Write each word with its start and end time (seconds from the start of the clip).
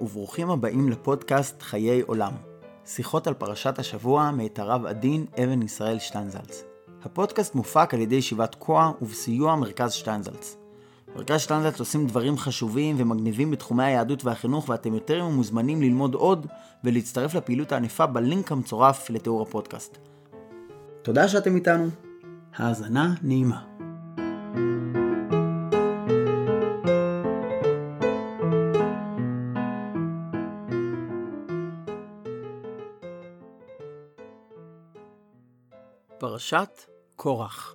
וברוכים 0.00 0.50
הבאים 0.50 0.88
לפודקאסט 0.88 1.62
חיי 1.62 2.00
עולם. 2.00 2.32
שיחות 2.86 3.26
על 3.26 3.34
פרשת 3.34 3.78
השבוע 3.78 4.30
מאת 4.30 4.58
הרב 4.58 4.86
עדין 4.86 5.26
אבן 5.44 5.62
ישראל 5.62 5.98
שטיינזלץ. 5.98 6.64
הפודקאסט 7.02 7.54
מופק 7.54 7.94
על 7.94 8.00
ידי 8.00 8.14
ישיבת 8.14 8.54
כוח 8.54 8.90
ובסיוע 9.02 9.56
מרכז 9.56 9.92
שטיינזלץ. 9.92 10.56
מרכז 11.16 11.40
שטיינזלץ 11.40 11.80
עושים 11.80 12.06
דברים 12.06 12.38
חשובים 12.38 12.96
ומגניבים 12.98 13.50
בתחומי 13.50 13.84
היהדות 13.84 14.24
והחינוך 14.24 14.68
ואתם 14.68 14.94
יותר 14.94 15.24
מוזמנים 15.28 15.82
ללמוד 15.82 16.14
עוד 16.14 16.46
ולהצטרף 16.84 17.34
לפעילות 17.34 17.72
הענפה 17.72 18.06
בלינק 18.06 18.52
המצורף 18.52 19.10
לתיאור 19.10 19.42
הפודקאסט. 19.42 19.98
תודה 21.02 21.28
שאתם 21.28 21.56
איתנו. 21.56 21.88
האזנה 22.56 23.14
נעימה. 23.22 23.69
פרשת 36.40 36.80
קורח 37.16 37.74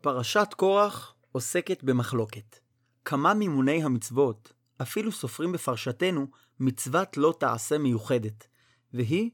פרשת 0.00 0.48
קורח 0.56 1.14
עוסקת 1.32 1.82
במחלוקת. 1.82 2.58
כמה 3.04 3.34
מימוני 3.34 3.84
המצוות 3.84 4.52
אפילו 4.82 5.12
סופרים 5.12 5.52
בפרשתנו 5.52 6.26
מצוות 6.60 7.16
לא 7.16 7.34
תעשה 7.38 7.78
מיוחדת, 7.78 8.46
והיא 8.94 9.30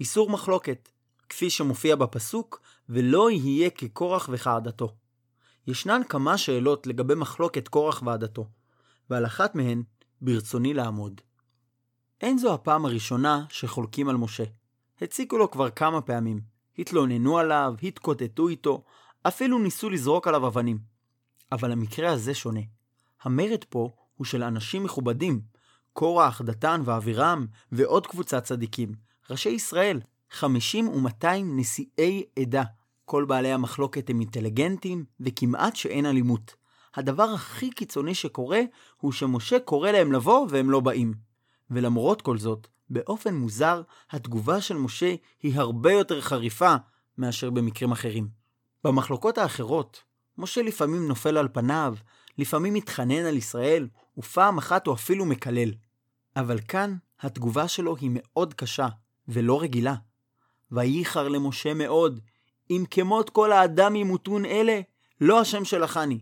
איסור 0.00 0.30
מחלוקת, 0.30 0.88
כפי 1.28 1.50
שמופיע 1.50 1.96
בפסוק, 1.96 2.60
ולא 2.88 3.30
יהיה 3.30 3.70
כקורח 3.70 4.28
וכעדתו. 4.32 4.94
ישנן 5.66 6.00
כמה 6.08 6.38
שאלות 6.38 6.86
לגבי 6.86 7.14
מחלוקת 7.14 7.68
קורח 7.68 8.02
ועדתו, 8.06 8.48
ועל 9.10 9.26
אחת 9.26 9.54
מהן 9.54 9.82
ברצוני 10.20 10.74
לעמוד. 10.74 11.20
אין 12.20 12.38
זו 12.38 12.54
הפעם 12.54 12.84
הראשונה 12.84 13.44
שחולקים 13.48 14.08
על 14.08 14.16
משה. 14.16 14.44
הציקו 15.00 15.38
לו 15.38 15.50
כבר 15.50 15.70
כמה 15.70 16.00
פעמים, 16.00 16.57
התלוננו 16.78 17.38
עליו, 17.38 17.74
התקוטטו 17.82 18.48
איתו, 18.48 18.82
אפילו 19.22 19.58
ניסו 19.58 19.90
לזרוק 19.90 20.28
עליו 20.28 20.46
אבנים. 20.46 20.78
אבל 21.52 21.72
המקרה 21.72 22.12
הזה 22.12 22.34
שונה. 22.34 22.60
המרד 23.22 23.64
פה 23.68 23.90
הוא 24.16 24.24
של 24.24 24.42
אנשים 24.42 24.84
מכובדים, 24.84 25.40
קורח, 25.92 26.42
דתן 26.42 26.80
ואבירם, 26.84 27.46
ועוד 27.72 28.06
קבוצת 28.06 28.44
צדיקים, 28.44 28.92
ראשי 29.30 29.48
ישראל, 29.48 30.00
חמישים 30.30 30.88
ומאתיים 30.88 31.58
נשיאי 31.58 32.24
עדה. 32.38 32.62
כל 33.04 33.24
בעלי 33.24 33.52
המחלוקת 33.52 34.10
הם 34.10 34.20
אינטליגנטים, 34.20 35.04
וכמעט 35.20 35.76
שאין 35.76 36.06
אלימות. 36.06 36.54
הדבר 36.94 37.24
הכי 37.24 37.70
קיצוני 37.70 38.14
שקורה, 38.14 38.60
הוא 38.96 39.12
שמשה 39.12 39.58
קורא 39.58 39.90
להם 39.90 40.12
לבוא 40.12 40.46
והם 40.50 40.70
לא 40.70 40.80
באים. 40.80 41.14
ולמרות 41.70 42.22
כל 42.22 42.38
זאת, 42.38 42.68
באופן 42.90 43.34
מוזר, 43.34 43.82
התגובה 44.10 44.60
של 44.60 44.76
משה 44.76 45.14
היא 45.42 45.58
הרבה 45.58 45.92
יותר 45.92 46.20
חריפה 46.20 46.74
מאשר 47.18 47.50
במקרים 47.50 47.92
אחרים. 47.92 48.28
במחלוקות 48.84 49.38
האחרות, 49.38 50.02
משה 50.38 50.62
לפעמים 50.62 51.08
נופל 51.08 51.36
על 51.36 51.48
פניו, 51.52 51.94
לפעמים 52.38 52.74
מתחנן 52.74 53.24
על 53.24 53.36
ישראל, 53.36 53.88
ופעם 54.18 54.58
אחת 54.58 54.86
הוא 54.86 54.94
אפילו 54.94 55.24
מקלל. 55.24 55.70
אבל 56.36 56.60
כאן 56.68 56.96
התגובה 57.20 57.68
שלו 57.68 57.96
היא 57.96 58.10
מאוד 58.12 58.54
קשה, 58.54 58.88
ולא 59.28 59.62
רגילה. 59.62 59.94
וייחר 60.72 61.28
למשה 61.28 61.74
מאוד, 61.74 62.20
אם 62.70 62.84
כמות 62.90 63.30
כל 63.30 63.52
האדם 63.52 63.96
ימותון 63.96 64.44
אלה, 64.44 64.80
לא 65.20 65.40
השם 65.40 65.64
שלחני. 65.64 66.20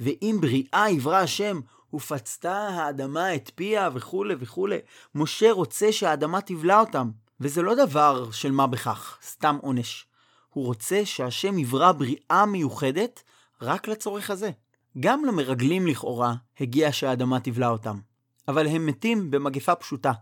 ואם 0.00 0.38
בריאה 0.40 0.90
יברא 0.90 1.16
השם, 1.16 1.60
ופצתה 1.94 2.68
האדמה 2.68 3.34
את 3.34 3.50
פיה 3.54 3.88
וכולי 3.94 4.34
וכולי. 4.38 4.78
משה 5.14 5.52
רוצה 5.52 5.92
שהאדמה 5.92 6.40
תבלע 6.40 6.80
אותם, 6.80 7.10
וזה 7.40 7.62
לא 7.62 7.74
דבר 7.74 8.30
של 8.30 8.52
מה 8.52 8.66
בכך, 8.66 9.18
סתם 9.22 9.58
עונש. 9.62 10.06
הוא 10.48 10.64
רוצה 10.64 11.04
שהשם 11.04 11.58
יברא 11.58 11.92
בריאה 11.92 12.46
מיוחדת 12.46 13.22
רק 13.62 13.88
לצורך 13.88 14.30
הזה. 14.30 14.50
גם 15.00 15.24
למרגלים 15.24 15.86
לכאורה 15.86 16.34
הגיע 16.60 16.92
שהאדמה 16.92 17.40
תבלע 17.40 17.68
אותם, 17.68 17.98
אבל 18.48 18.66
הם 18.66 18.86
מתים 18.86 19.30
במגפה 19.30 19.74
פשוטה. 19.74 20.12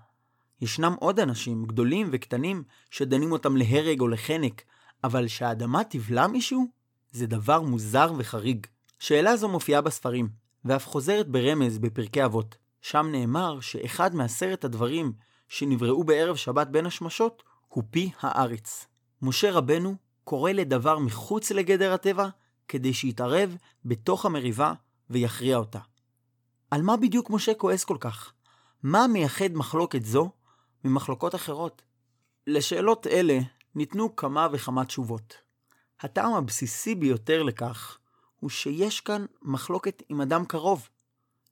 ישנם 0.61 0.95
עוד 1.01 1.21
אנשים, 1.21 1.65
גדולים 1.65 2.09
וקטנים, 2.13 2.63
שדנים 2.91 3.33
אותם 3.33 3.57
להרג 3.57 4.01
או 4.01 4.09
לחנק, 4.09 4.63
אבל 5.05 5.29
שהאדמה 5.29 5.85
תבלע 5.85 6.27
מישהו? 6.27 6.67
זה 7.13 7.27
דבר 7.27 7.61
מוזר 7.61 8.13
וחריג. 8.19 8.67
שאלה 8.99 9.37
זו 9.37 9.49
מופיעה 9.49 9.81
בספרים, 9.81 10.29
ואף 10.67 10.87
חוזרת 10.87 11.29
ברמז 11.29 11.79
בפרקי 11.79 12.25
אבות. 12.25 12.57
שם 12.83 13.07
נאמר 13.13 13.61
שאחד 13.61 14.15
מעשרת 14.15 14.65
הדברים 14.65 15.13
שנבראו 15.49 16.05
בערב 16.05 16.37
שבת 16.37 16.67
בין 16.67 16.87
השמשות 16.87 17.43
הוא 17.69 17.85
פי 17.91 18.11
הארץ. 18.21 18.87
משה 19.23 19.53
רבנו 19.53 19.97
קורא 20.25 20.53
לדבר 20.53 20.99
מחוץ 20.99 21.51
לגדר 21.51 21.93
הטבע 21.93 22.29
כדי 22.69 22.95
שיתערב 22.95 23.57
בתוך 23.85 24.27
המריבה 24.27 24.73
ויכריע 25.11 25.57
אותה. 25.57 25.79
על 26.71 26.83
מה 26.83 26.97
בדיוק 26.97 27.31
משה 27.31 27.55
כועס 27.55 27.85
כל 27.85 27.97
כך? 28.01 28.33
מה 28.83 29.07
מייחד 29.07 29.53
מחלוקת 29.55 30.05
זו 30.05 30.31
ממחלוקות 30.85 31.35
אחרות? 31.35 31.83
לשאלות 32.47 33.07
אלה 33.07 33.39
ניתנו 33.75 34.17
כמה 34.17 34.49
וכמה 34.53 34.85
תשובות. 34.85 35.35
הטעם 36.01 36.35
הבסיסי 36.35 36.95
ביותר 36.95 37.43
לכך 37.43 37.99
הוא 38.41 38.51
שיש 38.51 39.01
כאן 39.01 39.27
מחלוקת 39.43 40.03
עם 40.09 40.21
אדם 40.21 40.45
קרוב. 40.45 40.89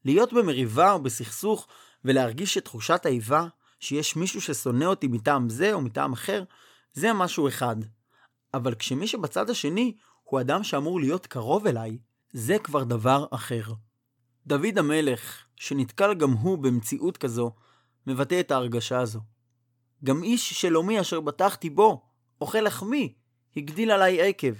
להיות 0.04 0.32
במריבה 0.32 0.92
או 0.92 1.02
בסכסוך 1.02 1.66
ולהרגיש 2.04 2.58
את 2.58 2.64
תחושת 2.64 3.06
האיבה 3.06 3.46
שיש 3.80 4.16
מישהו 4.16 4.40
ששונא 4.40 4.84
אותי 4.84 5.08
מטעם 5.08 5.48
זה 5.48 5.72
או 5.72 5.80
מטעם 5.80 6.12
אחר, 6.12 6.44
זה 6.92 7.12
משהו 7.12 7.48
אחד. 7.48 7.76
אבל 8.54 8.74
כשמי 8.74 9.06
שבצד 9.06 9.50
השני 9.50 9.96
הוא 10.22 10.40
אדם 10.40 10.64
שאמור 10.64 11.00
להיות 11.00 11.26
קרוב 11.26 11.66
אליי, 11.66 11.98
זה 12.32 12.58
כבר 12.58 12.84
דבר 12.84 13.26
אחר. 13.30 13.62
דוד 14.46 14.78
המלך, 14.78 15.44
שנתקל 15.56 16.14
גם 16.14 16.30
הוא 16.30 16.58
במציאות 16.58 17.16
כזו, 17.16 17.52
מבטא 18.06 18.40
את 18.40 18.50
ההרגשה 18.50 19.00
הזו. 19.00 19.20
גם 20.04 20.22
איש 20.22 20.52
שלומי 20.52 21.00
אשר 21.00 21.20
בטחתי 21.20 21.70
בו, 21.70 22.02
אוכל 22.40 22.60
לחמי, 22.60 23.14
הגדיל 23.56 23.90
עליי 23.90 24.28
עקב. 24.28 24.54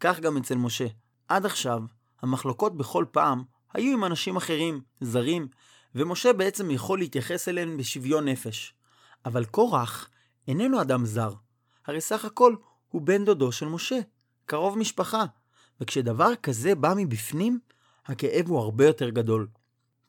כך 0.00 0.20
גם 0.20 0.36
אצל 0.36 0.54
משה. 0.54 0.86
עד 1.28 1.46
עכשיו, 1.46 1.82
המחלוקות 2.22 2.76
בכל 2.76 3.04
פעם 3.10 3.42
היו 3.72 3.92
עם 3.92 4.04
אנשים 4.04 4.36
אחרים, 4.36 4.80
זרים, 5.00 5.48
ומשה 5.94 6.32
בעצם 6.32 6.70
יכול 6.70 6.98
להתייחס 6.98 7.48
אליהם 7.48 7.76
בשוויון 7.76 8.28
נפש. 8.28 8.74
אבל 9.24 9.44
קורח 9.44 10.08
איננו 10.48 10.80
אדם 10.80 11.06
זר. 11.06 11.32
הרי 11.86 12.00
סך 12.00 12.24
הכל 12.24 12.54
הוא 12.88 13.02
בן 13.02 13.24
דודו 13.24 13.52
של 13.52 13.66
משה, 13.66 13.98
קרוב 14.46 14.78
משפחה. 14.78 15.24
וכשדבר 15.80 16.36
כזה 16.42 16.74
בא 16.74 16.94
מבפנים, 16.96 17.58
הכאב 18.06 18.48
הוא 18.48 18.58
הרבה 18.58 18.86
יותר 18.86 19.10
גדול. 19.10 19.48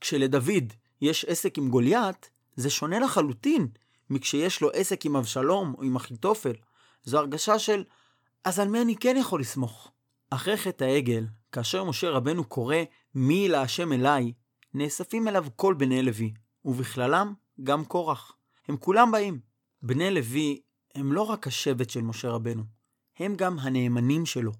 כשלדוד 0.01 0.73
יש 1.01 1.25
עסק 1.25 1.57
עם 1.57 1.69
גוליית, 1.69 2.29
זה 2.55 2.69
שונה 2.69 2.99
לחלוטין 2.99 3.67
מכשיש 4.09 4.61
לו 4.61 4.69
עסק 4.73 5.05
עם 5.05 5.15
אבשלום 5.15 5.75
או 5.77 5.83
עם 5.83 5.95
אחיתופל. 5.95 6.53
זו 7.03 7.17
הרגשה 7.17 7.59
של, 7.59 7.83
אז 8.43 8.59
על 8.59 8.67
מי 8.67 8.81
אני 8.81 8.95
כן 8.95 9.15
יכול 9.19 9.41
לסמוך? 9.41 9.91
אחרי 10.29 10.57
חטא 10.57 10.83
העגל, 10.83 11.25
כאשר 11.51 11.83
משה 11.83 12.09
רבנו 12.09 12.43
קורא 12.43 12.75
מי 13.15 13.47
להשם 13.47 13.93
אליי, 13.93 14.33
נאספים 14.73 15.27
אליו 15.27 15.45
כל 15.55 15.73
בני 15.73 16.03
לוי, 16.03 16.33
ובכללם 16.65 17.33
גם 17.63 17.85
קורח. 17.85 18.35
הם 18.67 18.77
כולם 18.77 19.11
באים. 19.11 19.39
בני 19.81 20.11
לוי 20.11 20.61
הם 20.95 21.13
לא 21.13 21.21
רק 21.21 21.47
השבט 21.47 21.89
של 21.89 22.01
משה 22.01 22.29
רבנו, 22.29 22.63
הם 23.19 23.35
גם 23.35 23.59
הנאמנים 23.59 24.25
שלו. 24.25 24.51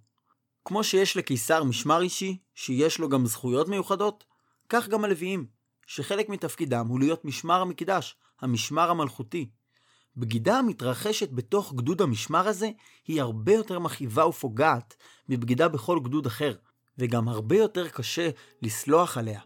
כמו 0.66 0.84
שיש 0.84 1.18
לקיסר 1.18 1.64
משמר 1.64 2.02
אישי, 2.02 2.38
שיש 2.56 3.00
לו 3.00 3.10
גם 3.10 3.26
זכויות 3.26 3.68
מיוחדות, 3.68 4.24
כך 4.70 4.88
גם 4.88 5.04
הלוויים, 5.04 5.48
שחלק 5.88 6.30
מתפקידם 6.30 6.88
הוא 6.88 7.00
להיות 7.00 7.26
משמר 7.26 7.62
המקדש, 7.62 8.16
המשמר 8.42 8.90
המלכותי, 8.90 9.50
בגידה 10.18 10.60
המתרחשת 10.60 11.32
בתוך 11.32 11.74
גדוד 11.74 12.02
המשמר 12.02 12.48
הזה 12.48 12.70
היא 13.08 13.22
הרבה 13.22 13.54
יותר 13.54 13.80
מכאיבה 13.80 14.28
ופוגעת 14.28 14.96
מבגידה 15.30 15.68
בכל 15.68 16.00
גדוד 16.04 16.26
אחר, 16.26 16.54
וגם 16.98 17.28
הרבה 17.28 17.58
יותר 17.58 17.88
קשה 17.88 18.30
לסלוח 18.62 19.18
עליה. 19.18 19.42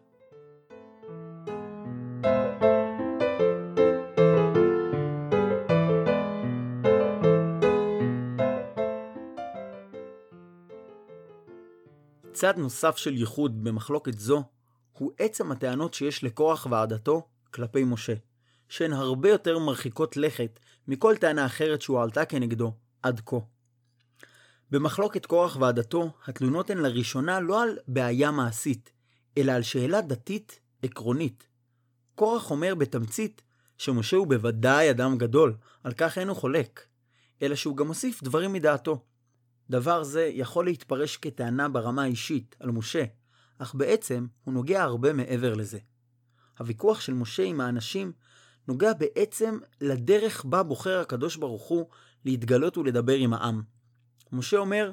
צד 12.33 12.57
נוסף 12.57 12.97
של 12.97 13.17
ייחוד 13.17 13.63
במחלוקת 13.63 14.19
זו 14.19 14.43
הוא 14.97 15.11
עצם 15.19 15.51
הטענות 15.51 15.93
שיש 15.93 16.23
לקורח 16.23 16.67
ועדתו 16.69 17.27
כלפי 17.53 17.83
משה. 17.83 18.13
שהן 18.71 18.93
הרבה 18.93 19.29
יותר 19.29 19.59
מרחיקות 19.59 20.17
לכת 20.17 20.59
מכל 20.87 21.15
טענה 21.19 21.45
אחרת 21.45 21.81
שהועלתה 21.81 22.25
כנגדו 22.25 22.73
עד 23.01 23.21
כה. 23.25 23.37
במחלוקת 24.71 25.25
קורח 25.25 25.57
ועדתו, 25.59 26.13
התלונות 26.27 26.69
הן 26.69 26.77
לראשונה 26.77 27.39
לא 27.39 27.63
על 27.63 27.77
בעיה 27.87 28.31
מעשית, 28.31 28.91
אלא 29.37 29.51
על 29.51 29.61
שאלה 29.61 30.01
דתית 30.01 30.59
עקרונית. 30.83 31.47
קורח 32.15 32.51
אומר 32.51 32.75
בתמצית 32.75 33.41
שמשה 33.77 34.17
הוא 34.17 34.27
בוודאי 34.27 34.91
אדם 34.91 35.17
גדול, 35.17 35.55
על 35.83 35.93
כך 35.93 36.17
אינו 36.17 36.35
חולק, 36.35 36.85
אלא 37.41 37.55
שהוא 37.55 37.77
גם 37.77 37.87
מוסיף 37.87 38.23
דברים 38.23 38.53
מדעתו. 38.53 39.03
דבר 39.69 40.03
זה 40.03 40.29
יכול 40.33 40.65
להתפרש 40.65 41.17
כטענה 41.17 41.69
ברמה 41.69 42.03
האישית 42.03 42.55
על 42.59 42.71
משה, 42.71 43.03
אך 43.57 43.75
בעצם 43.75 44.27
הוא 44.43 44.53
נוגע 44.53 44.83
הרבה 44.83 45.13
מעבר 45.13 45.53
לזה. 45.53 45.79
הוויכוח 46.59 47.01
של 47.01 47.13
משה 47.13 47.43
עם 47.43 47.61
האנשים 47.61 48.11
נוגע 48.67 48.93
בעצם 48.93 49.59
לדרך 49.81 50.45
בה 50.45 50.63
בוחר 50.63 50.99
הקדוש 50.99 51.35
ברוך 51.35 51.67
הוא 51.67 51.85
להתגלות 52.25 52.77
ולדבר 52.77 53.15
עם 53.15 53.33
העם. 53.33 53.61
משה 54.31 54.57
אומר, 54.57 54.91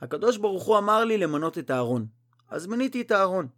הקדוש 0.00 0.36
ברוך 0.36 0.64
הוא 0.64 0.78
אמר 0.78 1.04
לי 1.04 1.18
למנות 1.18 1.58
את 1.58 1.70
אהרון, 1.70 2.06
אז 2.48 2.66
מניתי 2.66 3.00
את 3.00 3.12
אהרון. 3.12 3.48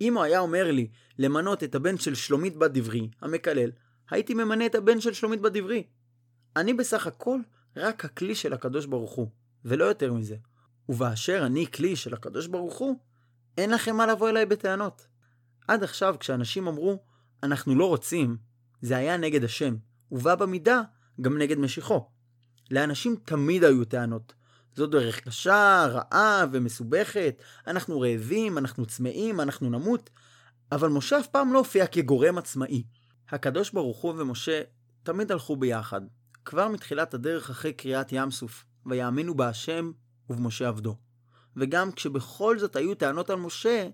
אם 0.00 0.16
הוא 0.16 0.24
היה 0.24 0.40
אומר 0.40 0.70
לי 0.70 0.88
למנות 1.18 1.64
את 1.64 1.74
הבן 1.74 1.98
של 1.98 2.14
שלומית 2.14 2.56
בת 2.56 2.70
דברי, 2.70 3.08
המקלל, 3.20 3.70
הייתי 4.10 4.34
ממנה 4.34 4.66
את 4.66 4.74
הבן 4.74 5.00
של 5.00 5.12
שלומית 5.12 5.40
בת 5.40 5.52
דברי. 5.52 5.86
אני 6.56 6.74
בסך 6.74 7.06
הכל 7.06 7.38
רק 7.76 8.04
הכלי 8.04 8.34
של 8.34 8.52
הקדוש 8.52 8.86
ברוך 8.86 9.12
הוא, 9.12 9.28
ולא 9.64 9.84
יותר 9.84 10.12
מזה. 10.12 10.36
ובאשר 10.88 11.46
אני 11.46 11.66
כלי 11.66 11.96
של 11.96 12.14
הקדוש 12.14 12.46
ברוך 12.46 12.78
הוא, 12.78 12.98
אין 13.58 13.70
לכם 13.70 13.96
מה 13.96 14.06
לבוא 14.06 14.28
אליי 14.28 14.46
בטענות. 14.46 15.06
עד 15.68 15.82
עכשיו 15.82 16.16
כשאנשים 16.20 16.68
אמרו, 16.68 16.98
אנחנו 17.42 17.74
לא 17.74 17.88
רוצים, 17.88 18.36
זה 18.82 18.96
היה 18.96 19.16
נגד 19.16 19.44
השם, 19.44 19.74
ובא 20.12 20.34
במידה 20.34 20.82
גם 21.20 21.38
נגד 21.38 21.58
משיחו. 21.58 22.08
לאנשים 22.70 23.16
תמיד 23.24 23.64
היו 23.64 23.84
טענות. 23.84 24.34
זו 24.74 24.86
דרך 24.86 25.20
קשה, 25.20 25.86
רעה 25.90 26.44
ומסובכת, 26.52 27.42
אנחנו 27.66 28.00
רעבים, 28.00 28.58
אנחנו 28.58 28.86
צמאים, 28.86 29.40
אנחנו 29.40 29.70
נמות, 29.70 30.10
אבל 30.72 30.88
משה 30.88 31.20
אף 31.20 31.26
פעם 31.26 31.52
לא 31.52 31.58
הופיע 31.58 31.86
כגורם 31.86 32.38
עצמאי. 32.38 32.82
הקדוש 33.28 33.70
ברוך 33.70 33.98
הוא 33.98 34.14
ומשה 34.16 34.62
תמיד 35.02 35.32
הלכו 35.32 35.56
ביחד, 35.56 36.00
כבר 36.44 36.68
מתחילת 36.68 37.14
הדרך 37.14 37.50
אחרי 37.50 37.72
קריאת 37.72 38.12
ים 38.12 38.30
סוף, 38.30 38.64
ויאמינו 38.86 39.34
בהשם 39.34 39.92
ובמשה 40.30 40.68
עבדו. 40.68 40.96
וגם 41.56 41.92
כשבכל 41.92 42.58
זאת 42.58 42.76
היו 42.76 42.94
טענות 42.94 43.30
על 43.30 43.36
משה, 43.36 43.88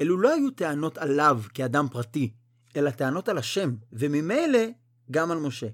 אלו 0.00 0.18
לא 0.18 0.34
היו 0.34 0.50
טענות 0.50 0.98
עליו 0.98 1.40
כאדם 1.54 1.86
פרטי, 1.90 2.32
אלא 2.76 2.90
טענות 2.90 3.28
על 3.28 3.38
השם, 3.38 3.74
וממילא 3.92 4.58
גם 5.10 5.30
על 5.30 5.38
משה. 5.38 5.68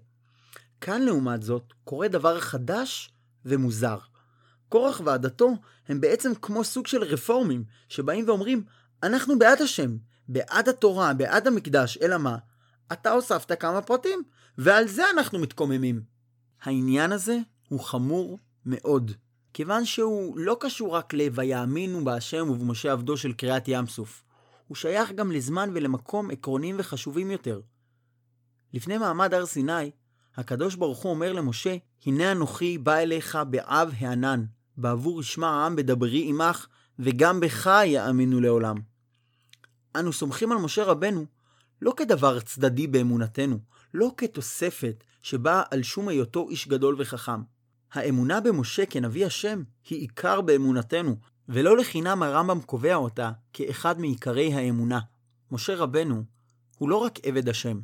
כאן 0.81 1.03
לעומת 1.03 1.43
זאת 1.43 1.73
קורה 1.85 2.09
דבר 2.09 2.41
חדש 2.41 3.13
ומוזר. 3.45 3.99
קורח 4.69 5.01
ועדתו 5.05 5.57
הם 5.89 6.01
בעצם 6.01 6.33
כמו 6.43 6.65
סוג 6.65 6.87
של 6.87 7.03
רפורמים, 7.03 7.65
שבאים 7.89 8.29
ואומרים, 8.29 8.65
אנחנו 9.03 9.39
בעד 9.39 9.63
השם, 9.63 9.97
בעד 10.29 10.69
התורה, 10.69 11.15
בעד 11.15 11.47
המקדש, 11.47 11.99
אלא 12.03 12.19
מה? 12.19 12.37
אתה 12.93 13.11
הוספת 13.11 13.61
כמה 13.61 13.83
פרטים, 13.83 14.23
ועל 14.59 14.89
זה 14.89 15.03
אנחנו 15.11 15.39
מתקוממים. 15.39 16.03
העניין 16.63 17.13
הזה 17.13 17.39
הוא 17.69 17.81
חמור 17.81 18.39
מאוד, 18.67 19.13
כיוון 19.53 19.85
שהוא 19.85 20.39
לא 20.39 20.57
קשור 20.61 20.97
רק 20.97 21.15
ל"ויאמינו 21.15 22.05
בהשם 22.05 22.51
ובמשה 22.51 22.93
עבדו" 22.93 23.17
של 23.17 23.33
קריאת 23.33 23.69
ים 23.69 23.87
סוף. 23.87 24.24
הוא 24.75 24.79
שייך 24.79 25.13
גם 25.13 25.33
לזמן 25.33 25.71
ולמקום 25.75 26.31
עקרוניים 26.31 26.77
וחשובים 26.79 27.31
יותר. 27.31 27.61
לפני 28.73 28.99
מעמד 28.99 29.35
הר 29.35 29.47
סיני, 29.47 29.91
הקדוש 30.37 30.75
ברוך 30.75 31.03
הוא 31.03 31.11
אומר 31.11 31.33
למשה, 31.33 31.77
הנה 32.07 32.33
אנוכי 32.33 32.79
בא 32.79 32.97
אליך 32.97 33.39
באב 33.51 33.93
הענן, 33.99 34.45
בעבור 34.77 35.21
ישמע 35.21 35.49
העם 35.49 35.77
בדברי 35.77 36.29
עמך, 36.29 36.67
וגם 36.99 37.41
בך 37.41 37.71
יאמינו 37.85 38.41
לעולם. 38.41 38.77
אנו 39.97 40.13
סומכים 40.13 40.53
על 40.53 40.59
משה 40.59 40.85
רבנו 40.85 41.27
לא 41.83 41.95
כדבר 41.97 42.41
צדדי 42.41 42.87
באמונתנו, 42.87 43.59
לא 43.95 44.13
כתוספת 44.17 45.05
שבאה 45.23 45.63
על 45.71 45.83
שום 45.83 46.09
היותו 46.09 46.49
איש 46.49 46.69
גדול 46.69 46.97
וחכם. 46.99 47.41
האמונה 47.93 48.41
במשה 48.41 48.87
כנביא 48.87 49.27
השם 49.27 49.63
היא 49.89 50.01
עיקר 50.01 50.41
באמונתנו, 50.41 51.17
ולא 51.49 51.77
לחינם 51.77 52.23
הרמב"ם 52.23 52.61
קובע 52.61 52.95
אותה 52.95 53.31
כאחד 53.53 54.01
מעיקרי 54.01 54.55
האמונה. 54.55 55.01
משה 55.51 55.77
רבנו 55.77 56.25
הוא 56.79 56.89
לא 56.89 56.97
רק 56.97 57.19
עבד 57.23 57.49
השם, 57.49 57.81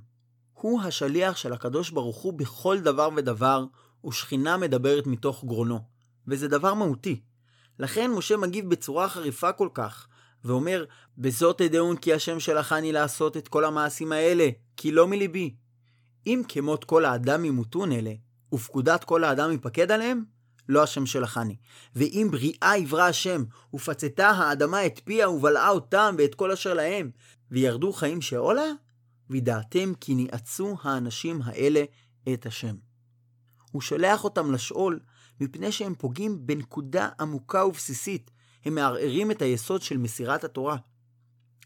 הוא 0.53 0.83
השליח 0.83 1.37
של 1.37 1.53
הקדוש 1.53 1.91
ברוך 1.91 2.17
הוא 2.17 2.33
בכל 2.33 2.81
דבר 2.81 3.09
ודבר, 3.17 3.65
ושכינה 4.07 4.57
מדברת 4.57 5.07
מתוך 5.07 5.45
גרונו. 5.45 5.81
וזה 6.29 6.49
דבר 6.49 6.75
מהותי. 6.75 7.21
לכן 7.79 8.11
משה 8.11 8.37
מגיב 8.37 8.71
בצורה 8.71 9.09
חריפה 9.09 9.53
כל 9.53 9.69
כך, 9.75 10.07
ואומר, 10.45 10.85
בזאת 11.19 11.61
אדעון 11.61 11.97
כי 11.97 12.15
השם 12.15 12.41
שלחני 12.41 12.93
לעשות 12.93 13.37
את 13.37 13.49
כל 13.49 13.65
המעשים 13.65 14.13
האלה, 14.13 14.49
כי 14.77 14.93
לא 14.93 15.09
מליבי. 15.09 15.55
אם 16.27 16.43
כמות 16.49 16.85
כל 16.85 17.05
האדם 17.05 17.45
ימותון 17.45 17.93
אלה, 17.93 18.13
ופקודת 18.53 19.05
כל 19.05 19.25
האדם 19.25 19.51
ייפקד 19.51 19.91
עליהם, 19.91 20.25
לא 20.69 20.83
השם 20.83 21.07
שלחני. 21.07 21.57
ואם 21.97 22.29
בריאה 22.31 22.77
יברא 22.79 23.03
השם, 23.03 23.45
ופצתה 23.75 24.31
האדמה 24.31 24.87
את 24.87 25.01
פיה 25.05 25.31
ובלעה 25.31 25.71
אותם 25.71 26.15
ואת 26.19 26.35
כל 26.35 26.51
אשר 26.51 26.75
להם, 26.75 27.11
וירדו 27.51 27.93
חיים 27.93 28.23
שאולה, 28.23 28.67
וידעתם 29.31 29.93
כי 30.01 30.15
ניאצו 30.15 30.77
האנשים 30.83 31.41
האלה 31.45 31.85
את 32.33 32.47
השם. 32.47 32.75
הוא 33.73 33.83
שולח 33.83 34.25
אותם 34.25 34.53
לשאול 34.53 35.01
מפני 35.41 35.73
שהם 35.73 35.95
פוגעים 35.95 36.47
בנקודה 36.47 37.09
עמוקה 37.21 37.65
ובסיסית, 37.65 38.31
הם 38.65 38.75
מערערים 38.75 39.31
את 39.31 39.43
היסוד 39.43 39.83
של 39.83 39.99
מסירת 39.99 40.45
התורה. 40.45 40.77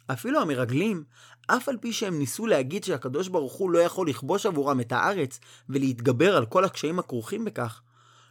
אפילו 0.07 0.41
המרגלים, 0.41 1.05
אף 1.47 1.69
על 1.69 1.77
פי 1.81 1.93
שהם 1.93 2.19
ניסו 2.19 2.47
להגיד 2.47 2.85
שהקדוש 2.85 3.29
ברוך 3.29 3.53
הוא 3.53 3.71
לא 3.71 3.79
יכול 3.79 4.09
לכבוש 4.09 4.47
עבורם 4.47 4.81
את 4.81 4.93
הארץ 4.93 5.41
ולהתגבר 5.69 6.37
על 6.37 6.47
כל 6.47 6.65
הקשיים 6.65 6.99
הכרוכים 6.99 7.45
בכך, 7.45 7.83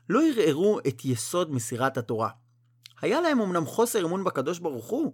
לא 0.10 0.22
ערערו 0.28 0.80
את 0.88 1.06
יסוד 1.06 1.52
מסירת 1.52 1.98
התורה. 1.98 2.30
היה 3.02 3.22
להם 3.22 3.42
אמנם 3.42 3.66
חוסר 3.66 4.06
אמון 4.06 4.24
בקדוש 4.24 4.60
ברוך 4.60 4.86
הוא, 4.86 5.14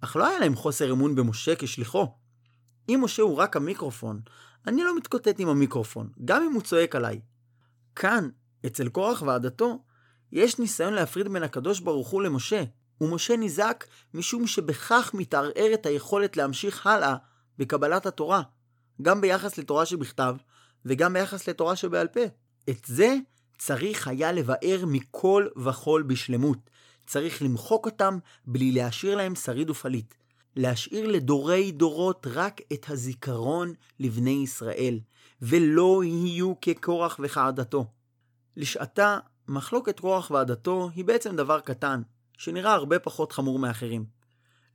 אך 0.00 0.16
לא 0.16 0.26
היה 0.26 0.38
להם 0.38 0.54
חוסר 0.54 0.92
אמון 0.92 1.14
במשה 1.14 1.54
כשליחו. 1.58 2.14
אם 2.88 3.00
משה 3.04 3.22
הוא 3.22 3.36
רק 3.36 3.56
המיקרופון, 3.56 4.20
אני 4.66 4.84
לא 4.84 4.96
מתקוטט 4.96 5.40
עם 5.40 5.48
המיקרופון, 5.48 6.10
גם 6.24 6.42
אם 6.42 6.52
הוא 6.52 6.62
צועק 6.62 6.96
עליי. 6.96 7.20
כאן, 7.96 8.28
אצל 8.66 8.88
קורח 8.88 9.22
ועדתו, 9.22 9.82
יש 10.32 10.58
ניסיון 10.58 10.94
להפריד 10.94 11.28
בין 11.28 11.42
הקדוש 11.42 11.80
ברוך 11.80 12.08
הוא 12.08 12.22
למשה, 12.22 12.64
ומשה 13.00 13.36
נזעק 13.36 13.86
משום 14.14 14.46
שבכך 14.46 15.10
מתערערת 15.14 15.86
היכולת 15.86 16.36
להמשיך 16.36 16.86
הלאה 16.86 17.16
בקבלת 17.58 18.06
התורה, 18.06 18.42
גם 19.02 19.20
ביחס 19.20 19.58
לתורה 19.58 19.86
שבכתב, 19.86 20.36
וגם 20.84 21.12
ביחס 21.12 21.48
לתורה 21.48 21.76
שבעל 21.76 22.08
פה. 22.08 22.20
את 22.70 22.84
זה 22.86 23.16
צריך 23.60 24.08
היה 24.08 24.32
לבאר 24.32 24.84
מכל 24.86 25.46
וכול 25.56 26.02
בשלמות. 26.02 26.70
צריך 27.06 27.42
למחוק 27.42 27.86
אותם 27.86 28.18
בלי 28.46 28.72
להשאיר 28.72 29.16
להם 29.16 29.34
שריד 29.34 29.70
ופליט. 29.70 30.14
להשאיר 30.56 31.06
לדורי 31.06 31.72
דורות 31.72 32.26
רק 32.30 32.60
את 32.72 32.90
הזיכרון 32.90 33.72
לבני 33.98 34.30
ישראל, 34.44 35.00
ולא 35.42 36.04
יהיו 36.04 36.52
כקורח 36.60 37.20
וכעדתו. 37.22 37.86
לשעתה, 38.56 39.18
מחלוקת 39.48 40.00
קורח 40.00 40.30
ועדתו 40.30 40.90
היא 40.94 41.04
בעצם 41.04 41.36
דבר 41.36 41.60
קטן, 41.60 42.02
שנראה 42.38 42.72
הרבה 42.72 42.98
פחות 42.98 43.32
חמור 43.32 43.58
מאחרים. 43.58 44.04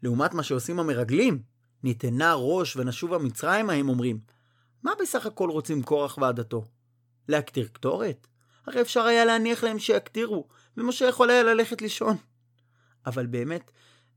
לעומת 0.04 0.34
מה 0.34 0.44
שעושים 0.44 0.80
המרגלים, 0.80 1.42
ניתנה 1.84 2.34
ראש 2.34 2.78
ונשובה 2.78 3.18
מצרימה 3.18 3.74
הם 3.74 3.90
אומרים, 3.90 4.20
מה 4.84 4.92
בסך 5.02 5.26
הכל 5.26 5.50
רוצים 5.50 5.84
קורח 5.84 6.18
ועדתו? 6.18 6.66
להקטיר 7.28 7.68
קטורת? 7.68 8.28
הרי 8.68 8.82
אפשר 8.82 9.02
היה 9.02 9.26
להניח 9.26 9.64
להם 9.64 9.80
שיקטירו, 9.80 10.48
ומשה 10.78 11.06
יכול 11.06 11.30
היה 11.30 11.44
ללכת 11.44 11.82
לישון. 11.82 12.18
אבל 13.06 13.26
באמת, 13.26 13.72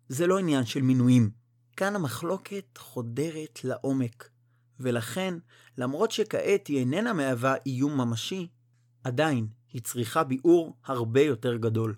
זה 0.08 0.26
לא 0.26 0.38
עניין 0.38 0.64
של 0.66 0.82
מינויים. 0.82 1.30
כאן 1.76 1.96
המחלוקת 1.96 2.78
חודרת 2.78 3.60
לעומק, 3.64 4.28
ולכן, 4.80 5.34
למרות 5.78 6.10
שכעת 6.10 6.66
היא 6.66 6.78
איננה 6.78 7.12
מהווה 7.12 7.54
איום 7.66 8.00
ממשי, 8.00 8.48
עדיין 9.04 9.46
היא 9.72 9.82
צריכה 9.82 10.24
ביאור 10.24 10.76
הרבה 10.84 11.20
יותר 11.20 11.56
גדול. 11.56 11.94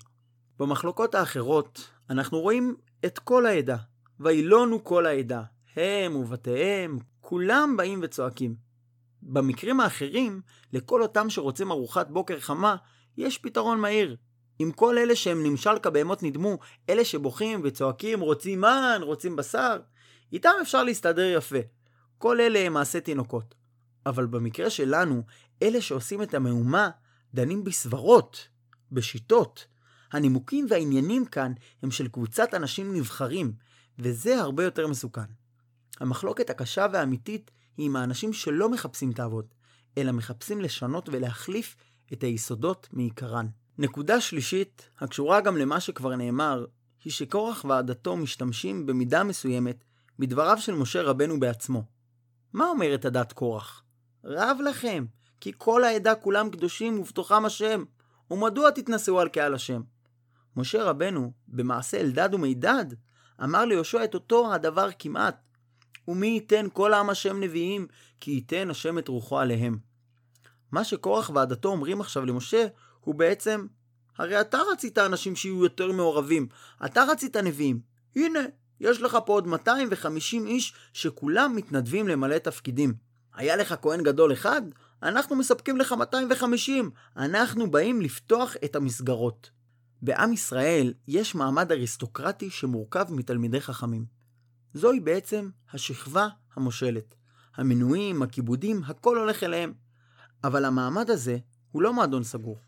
במחלוקות 0.58 1.14
האחרות 1.14 1.90
אנחנו 2.10 2.40
רואים 2.40 2.76
את 3.06 3.18
כל 3.18 3.46
העדה, 3.46 3.76
וילונו 4.20 4.84
כל 4.84 5.06
העדה, 5.06 5.42
הם 5.76 6.16
ובתיהם, 6.16 6.98
כולם 7.20 7.74
באים 7.76 8.00
וצועקים. 8.02 8.69
במקרים 9.22 9.80
האחרים, 9.80 10.40
לכל 10.72 11.02
אותם 11.02 11.30
שרוצים 11.30 11.70
ארוחת 11.70 12.08
בוקר 12.08 12.40
חמה, 12.40 12.76
יש 13.16 13.38
פתרון 13.38 13.80
מהיר. 13.80 14.16
עם 14.58 14.72
כל 14.72 14.98
אלה 14.98 15.16
שהם 15.16 15.42
נמשל 15.42 15.78
כבהמות 15.82 16.22
נדמו, 16.22 16.58
אלה 16.88 17.04
שבוכים 17.04 17.60
וצועקים, 17.64 18.20
רוצים 18.20 18.60
מן, 18.60 19.00
רוצים 19.02 19.36
בשר, 19.36 19.76
איתם 20.32 20.50
אפשר 20.62 20.84
להסתדר 20.84 21.32
יפה. 21.36 21.58
כל 22.18 22.40
אלה 22.40 22.58
הם 22.58 22.72
מעשה 22.72 23.00
תינוקות. 23.00 23.54
אבל 24.06 24.26
במקרה 24.26 24.70
שלנו, 24.70 25.22
אלה 25.62 25.80
שעושים 25.80 26.22
את 26.22 26.34
המהומה, 26.34 26.90
דנים 27.34 27.64
בסברות, 27.64 28.48
בשיטות. 28.92 29.66
הנימוקים 30.12 30.66
והעניינים 30.70 31.24
כאן 31.24 31.52
הם 31.82 31.90
של 31.90 32.08
קבוצת 32.08 32.54
אנשים 32.54 32.94
נבחרים, 32.94 33.52
וזה 33.98 34.40
הרבה 34.40 34.64
יותר 34.64 34.86
מסוכן. 34.86 35.30
המחלוקת 36.00 36.50
הקשה 36.50 36.86
והאמיתית 36.92 37.50
היא 37.80 37.86
עם 37.86 37.96
האנשים 37.96 38.32
שלא 38.32 38.68
מחפשים 38.68 39.12
תאוות, 39.12 39.54
אלא 39.98 40.12
מחפשים 40.12 40.60
לשנות 40.60 41.08
ולהחליף 41.12 41.76
את 42.12 42.22
היסודות 42.22 42.88
מעיקרן. 42.92 43.46
נקודה 43.78 44.20
שלישית, 44.20 44.90
הקשורה 44.98 45.40
גם 45.40 45.56
למה 45.56 45.80
שכבר 45.80 46.16
נאמר, 46.16 46.64
היא 47.04 47.12
שקורח 47.12 47.64
ועדתו 47.64 48.16
משתמשים 48.16 48.86
במידה 48.86 49.24
מסוימת 49.24 49.84
מדבריו 50.18 50.58
של 50.58 50.74
משה 50.74 51.02
רבנו 51.02 51.40
בעצמו. 51.40 51.84
מה 52.52 52.66
אומרת 52.66 53.04
הדת 53.04 53.32
קורח? 53.32 53.82
רב 54.24 54.56
לכם, 54.64 55.04
כי 55.40 55.52
כל 55.56 55.84
העדה 55.84 56.14
כולם 56.14 56.50
קדושים 56.50 57.00
ובתוכם 57.00 57.44
השם, 57.44 57.84
ומדוע 58.30 58.70
תתנשאו 58.70 59.20
על 59.20 59.28
קהל 59.28 59.54
השם? 59.54 59.82
משה 60.56 60.84
רבנו, 60.84 61.32
במעשה 61.48 62.00
אלדד 62.00 62.34
ומידד, 62.34 62.86
אמר 63.42 63.64
ליהושע 63.64 64.04
את 64.04 64.14
אותו 64.14 64.54
הדבר 64.54 64.88
כמעט, 64.98 65.49
ומי 66.08 66.26
ייתן 66.26 66.66
כל 66.72 66.94
עם 66.94 67.10
השם 67.10 67.40
נביאים, 67.40 67.86
כי 68.20 68.30
ייתן 68.30 68.70
השם 68.70 68.98
את 68.98 69.08
רוחו 69.08 69.38
עליהם. 69.38 69.78
מה 70.72 70.84
שקורח 70.84 71.30
ועדתו 71.34 71.68
אומרים 71.68 72.00
עכשיו 72.00 72.26
למשה, 72.26 72.66
הוא 73.00 73.14
בעצם, 73.14 73.66
הרי 74.18 74.40
אתה 74.40 74.58
רצית 74.72 74.98
אנשים 74.98 75.36
שיהיו 75.36 75.62
יותר 75.64 75.92
מעורבים, 75.92 76.46
אתה 76.84 77.04
רצית 77.04 77.36
נביאים. 77.36 77.80
הנה, 78.16 78.40
יש 78.80 79.00
לך 79.02 79.18
פה 79.26 79.32
עוד 79.32 79.46
250 79.46 80.46
איש 80.46 80.74
שכולם 80.92 81.56
מתנדבים 81.56 82.08
למלא 82.08 82.38
תפקידים. 82.38 82.94
היה 83.34 83.56
לך 83.56 83.74
כהן 83.82 84.02
גדול 84.02 84.32
אחד? 84.32 84.62
אנחנו 85.02 85.36
מספקים 85.36 85.76
לך 85.76 85.92
250. 85.92 86.90
אנחנו 87.16 87.70
באים 87.70 88.00
לפתוח 88.00 88.56
את 88.64 88.76
המסגרות. 88.76 89.50
בעם 90.02 90.32
ישראל 90.32 90.94
יש 91.08 91.34
מעמד 91.34 91.72
אריסטוקרטי 91.72 92.50
שמורכב 92.50 93.04
מתלמידי 93.10 93.60
חכמים. 93.60 94.19
זוהי 94.74 95.00
בעצם 95.00 95.50
השכבה 95.72 96.28
המושלת. 96.54 97.14
המנויים, 97.56 98.22
הכיבודים, 98.22 98.82
הכל 98.86 99.18
הולך 99.18 99.42
אליהם. 99.42 99.72
אבל 100.44 100.64
המעמד 100.64 101.10
הזה 101.10 101.38
הוא 101.70 101.82
לא 101.82 101.92
מועדון 101.92 102.24
סגור. 102.24 102.58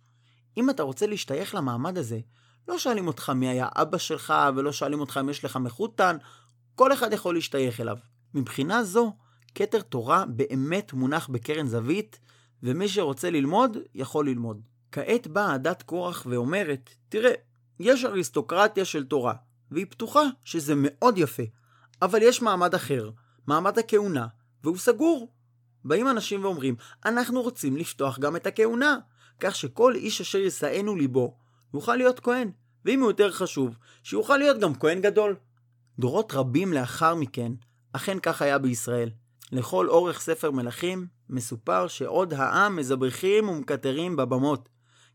אם 0.56 0.70
אתה 0.70 0.82
רוצה 0.82 1.06
להשתייך 1.06 1.54
למעמד 1.54 1.98
הזה, 1.98 2.20
לא 2.68 2.78
שואלים 2.78 3.06
אותך 3.06 3.30
מי 3.30 3.48
היה 3.48 3.68
אבא 3.74 3.98
שלך, 3.98 4.34
ולא 4.56 4.72
שואלים 4.72 5.00
אותך 5.00 5.20
אם 5.22 5.28
יש 5.28 5.44
לך 5.44 5.56
מחותן, 5.56 6.16
כל 6.74 6.92
אחד 6.92 7.12
יכול 7.12 7.34
להשתייך 7.34 7.80
אליו. 7.80 7.96
מבחינה 8.34 8.84
זו, 8.84 9.16
כתר 9.54 9.80
תורה 9.80 10.24
באמת 10.26 10.92
מונח 10.92 11.28
בקרן 11.28 11.66
זווית, 11.66 12.20
ומי 12.62 12.88
שרוצה 12.88 13.30
ללמוד, 13.30 13.76
יכול 13.94 14.28
ללמוד. 14.28 14.60
כעת 14.92 15.26
באה 15.26 15.54
עדת 15.54 15.82
קורח 15.82 16.26
ואומרת, 16.30 16.90
תראה, 17.08 17.32
יש 17.80 18.04
אריסטוקרטיה 18.04 18.84
של 18.84 19.04
תורה, 19.04 19.34
והיא 19.70 19.86
פתוחה, 19.90 20.22
שזה 20.44 20.74
מאוד 20.76 21.18
יפה, 21.18 21.42
אבל 22.02 22.22
יש 22.22 22.42
מעמד 22.42 22.74
אחר, 22.74 23.10
מעמד 23.46 23.78
הכהונה, 23.78 24.26
והוא 24.64 24.76
סגור. 24.76 25.32
באים 25.84 26.08
אנשים 26.08 26.44
ואומרים, 26.44 26.74
אנחנו 27.04 27.42
רוצים 27.42 27.76
לפתוח 27.76 28.18
גם 28.18 28.36
את 28.36 28.46
הכהונה, 28.46 28.98
כך 29.40 29.56
שכל 29.56 29.94
איש 29.94 30.20
אשר 30.20 30.38
ישאנו 30.38 30.96
ליבו, 30.96 31.36
יוכל 31.74 31.96
להיות 31.96 32.20
כהן, 32.20 32.50
ואם 32.84 33.00
הוא 33.00 33.10
יותר 33.10 33.32
חשוב, 33.32 33.74
שיוכל 34.02 34.36
להיות 34.36 34.58
גם 34.58 34.74
כהן 34.74 35.00
גדול. 35.00 35.36
דורות 35.98 36.32
רבים 36.34 36.72
לאחר 36.72 37.14
מכן, 37.14 37.52
אכן 37.92 38.18
כך 38.22 38.42
היה 38.42 38.58
בישראל. 38.58 39.10
לכל 39.52 39.88
אורך 39.88 40.20
ספר 40.20 40.50
מלכים, 40.50 41.06
מסופר 41.28 41.88
שעוד 41.88 42.34
העם 42.34 42.76
מזבחים 42.76 43.48
ומקטרים 43.48 44.16
בבמות. 44.16 44.68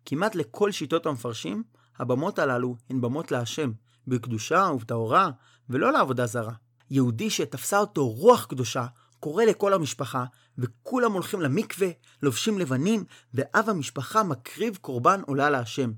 כמעט 0.06 0.36
לכל 0.36 0.72
שיטות 0.72 1.06
המפרשים, 1.06 1.64
הבמות 2.00 2.40
הללו 2.40 2.76
הן 2.90 3.02
במות 3.02 3.32
להשם, 3.32 3.72
בקדושה 4.08 4.70
ובטהרה, 4.74 5.30
ולא 5.70 5.92
לעבודה 5.92 6.26
זרה. 6.26 6.54
יהודי 6.90 7.30
שתפסה 7.30 7.80
אותו 7.80 8.10
רוח 8.10 8.46
קדושה, 8.46 8.86
קורא 9.20 9.44
לכל 9.44 9.74
המשפחה, 9.74 10.26
וכולם 10.58 11.12
הולכים 11.12 11.42
למקווה, 11.42 11.88
לובשים 12.22 12.60
לבנים, 12.60 13.04
ואב 13.34 13.70
המשפחה 13.70 14.24
מקריב 14.24 14.78
קורבן 14.82 15.22
עולה 15.28 15.50
להשם. 15.50 15.92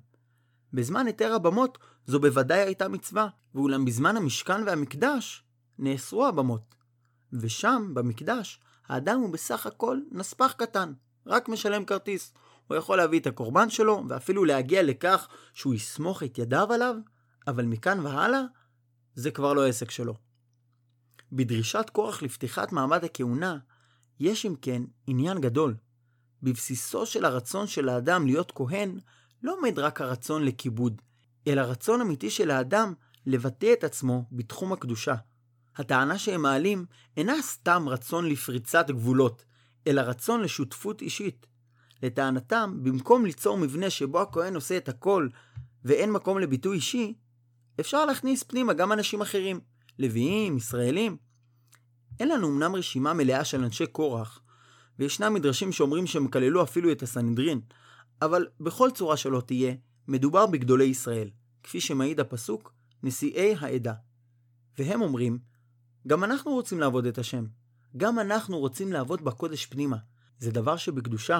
בזמן 0.74 1.08
היתר 1.08 1.34
הבמות 1.34 1.78
זו 2.06 2.20
בוודאי 2.20 2.60
הייתה 2.60 2.88
מצווה, 2.88 3.28
ואולם 3.56 3.86
בזמן 3.86 4.18
המשכן 4.18 4.64
והמקדש 4.66 5.44
נאסרו 5.80 6.28
הבמות. 6.28 6.76
ושם, 7.34 7.92
במקדש, 7.94 8.60
האדם 8.88 9.20
הוא 9.20 9.30
בסך 9.30 9.66
הכל 9.66 10.00
נספח 10.12 10.54
קטן, 10.58 10.94
רק 11.28 11.50
משלם 11.50 11.86
כרטיס. 11.86 12.34
הוא 12.68 12.78
יכול 12.78 12.98
להביא 12.98 13.20
את 13.20 13.28
הקורבן 13.28 13.70
שלו, 13.70 14.04
ואפילו 14.10 14.46
להגיע 14.46 14.84
לכך 14.84 15.28
שהוא 15.54 15.74
יסמוך 15.74 16.24
את 16.24 16.38
ידיו 16.38 16.74
עליו, 16.74 16.96
אבל 17.48 17.66
מכאן 17.66 18.06
והלאה, 18.06 18.42
זה 19.16 19.32
כבר 19.32 19.54
לא 19.54 19.68
עסק 19.68 19.92
שלו. 19.92 20.29
בדרישת 21.32 21.90
כורח 21.94 22.22
לפתיחת 22.22 22.72
מעמד 22.72 23.04
הכהונה, 23.04 23.58
יש 24.20 24.46
אם 24.46 24.56
כן 24.62 24.82
עניין 25.08 25.42
גדול. 25.42 25.76
בבסיסו 26.44 27.06
של 27.06 27.26
הרצון 27.26 27.68
של 27.68 27.90
האדם 27.90 28.26
להיות 28.26 28.52
כהן, 28.56 29.00
לא 29.44 29.56
עומד 29.58 29.80
רק 29.80 30.02
הרצון 30.02 30.44
לכיבוד, 30.44 31.02
אלא 31.48 31.62
רצון 31.62 32.02
אמיתי 32.02 32.30
של 32.30 32.52
האדם 32.52 32.94
לבטא 33.26 33.74
את 33.74 33.84
עצמו 33.84 34.26
בתחום 34.32 34.74
הקדושה. 34.74 35.16
הטענה 35.76 36.18
שהם 36.18 36.42
מעלים 36.42 36.86
אינה 37.18 37.42
סתם 37.42 37.90
רצון 37.90 38.26
לפריצת 38.26 38.86
גבולות, 38.90 39.46
אלא 39.88 40.02
רצון 40.02 40.42
לשותפות 40.42 41.02
אישית. 41.02 41.48
לטענתם, 42.04 42.80
במקום 42.84 43.26
ליצור 43.26 43.58
מבנה 43.58 43.90
שבו 43.90 44.22
הכהן 44.22 44.56
עושה 44.56 44.78
את 44.78 44.90
הכל 44.90 45.28
ואין 45.86 46.12
מקום 46.12 46.40
לביטוי 46.40 46.76
אישי, 46.76 47.14
אפשר 47.80 48.06
להכניס 48.06 48.44
פנימה 48.44 48.74
גם 48.74 48.92
אנשים 48.92 49.22
אחרים, 49.22 49.60
לוויים, 50.00 50.58
ישראלים. 50.58 51.18
אין 52.20 52.30
לנו 52.30 52.48
אמנם 52.50 52.76
רשימה 52.76 53.14
מלאה 53.14 53.46
של 53.46 53.64
אנשי 53.64 53.88
קורח, 53.88 54.42
וישנם 55.00 55.34
מדרשים 55.34 55.72
שאומרים 55.72 56.08
שהם 56.08 56.28
כללו 56.28 56.64
אפילו 56.64 56.92
את 56.92 57.04
הסנהדרין, 57.04 57.62
אבל 58.22 58.48
בכל 58.60 58.90
צורה 58.92 59.18
שלא 59.18 59.42
תהיה, 59.42 59.74
מדובר 60.08 60.46
בגדולי 60.46 60.86
ישראל, 60.86 61.30
כפי 61.64 61.82
שמעיד 61.82 62.20
הפסוק, 62.20 62.74
נשיאי 63.04 63.56
העדה. 63.60 63.94
והם 64.78 65.02
אומרים, 65.02 65.40
גם 66.08 66.24
אנחנו 66.24 66.52
רוצים 66.52 66.80
לעבוד 66.80 67.06
את 67.06 67.18
השם. 67.18 67.46
גם 67.98 68.20
אנחנו 68.20 68.60
רוצים 68.60 68.94
לעבוד 68.94 69.22
בקודש 69.22 69.66
פנימה. 69.66 69.98
זה 70.40 70.52
דבר 70.52 70.78
שבקדושה, 70.78 71.40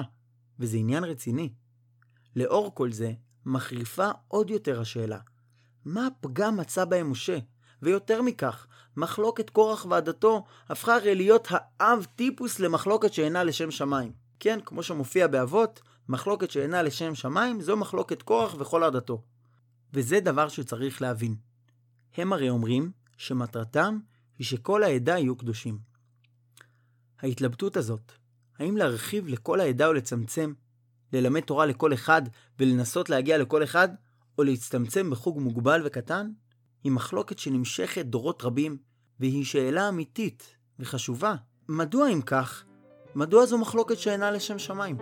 וזה 0.58 0.76
עניין 0.76 1.04
רציני. 1.04 1.52
לאור 2.36 2.74
כל 2.74 2.92
זה, 2.92 3.12
מחריפה 3.46 4.10
עוד 4.28 4.50
יותר 4.50 4.80
השאלה, 4.80 5.18
מה 5.84 6.06
הפגם 6.06 6.56
מצא 6.56 6.84
בהם 6.84 7.10
משה? 7.10 7.38
ויותר 7.82 8.22
מכך, 8.22 8.66
מחלוקת 8.96 9.50
קורח 9.50 9.86
ועדתו 9.90 10.44
הפכה 10.68 10.94
הרי 10.94 11.14
להיות 11.14 11.48
האב 11.50 12.06
טיפוס 12.16 12.60
למחלוקת 12.60 13.12
שאינה 13.12 13.44
לשם 13.44 13.70
שמיים. 13.70 14.12
כן, 14.40 14.58
כמו 14.64 14.82
שמופיע 14.82 15.26
באבות, 15.26 15.80
מחלוקת 16.08 16.50
שאינה 16.50 16.82
לשם 16.82 17.14
שמיים 17.14 17.60
זו 17.60 17.76
מחלוקת 17.76 18.22
קורח 18.22 18.54
וכל 18.58 18.84
עדתו. 18.84 19.22
וזה 19.92 20.20
דבר 20.20 20.48
שצריך 20.48 21.02
להבין. 21.02 21.34
הם 22.16 22.32
הרי 22.32 22.50
אומרים 22.50 22.90
שמטרתם 23.16 23.98
היא 24.38 24.46
שכל 24.46 24.82
העדה 24.82 25.18
יהיו 25.18 25.36
קדושים. 25.36 25.78
ההתלבטות 27.22 27.76
הזאת, 27.76 28.12
האם 28.58 28.76
להרחיב 28.76 29.28
לכל 29.28 29.60
העדה 29.60 29.86
או 29.86 29.92
לצמצם, 29.92 30.52
ללמד 31.12 31.40
תורה 31.40 31.66
לכל 31.66 31.94
אחד 31.94 32.22
ולנסות 32.58 33.10
להגיע 33.10 33.38
לכל 33.38 33.64
אחד, 33.64 33.88
או 34.38 34.42
להצטמצם 34.42 35.10
בחוג 35.10 35.40
מוגבל 35.40 35.82
וקטן, 35.84 36.30
היא 36.84 36.92
מחלוקת 36.92 37.38
שנמשכת 37.38 38.06
דורות 38.06 38.44
רבים, 38.44 38.76
והיא 39.20 39.44
שאלה 39.44 39.88
אמיתית 39.88 40.56
וחשובה. 40.78 41.34
מדוע 41.68 42.08
אם 42.08 42.22
כך, 42.22 42.64
מדוע 43.14 43.46
זו 43.46 43.58
מחלוקת 43.58 43.98
שאינה 43.98 44.30
לשם 44.30 44.58
שמיים? 44.58 44.96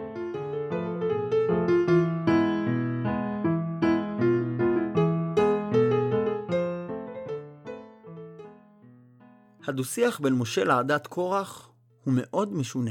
הדו-שיח 9.67 10.21
בין 10.21 10.35
משה 10.35 10.65
לעדת 10.65 11.07
קורח 11.07 11.71
הוא 12.05 12.15
מאוד 12.17 12.53
משונה. 12.53 12.91